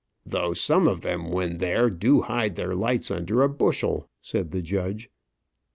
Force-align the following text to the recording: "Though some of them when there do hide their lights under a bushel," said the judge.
"Though 0.25 0.53
some 0.53 0.87
of 0.87 1.01
them 1.01 1.29
when 1.29 1.59
there 1.59 1.87
do 1.91 2.23
hide 2.23 2.55
their 2.55 2.73
lights 2.73 3.11
under 3.11 3.43
a 3.43 3.49
bushel," 3.49 4.09
said 4.19 4.49
the 4.49 4.63
judge. 4.63 5.11